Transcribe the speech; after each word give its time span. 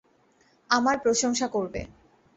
আমার 0.69 0.95
প্রশংসা 0.99 1.47
করবে। 1.47 1.81